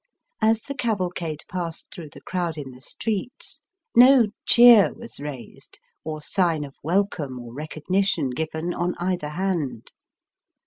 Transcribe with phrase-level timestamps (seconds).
[0.41, 3.61] As the cavalcade passed through the crowd in the streets
[3.95, 9.91] no cheer was raised or sign of welcome or recognition given on either hand.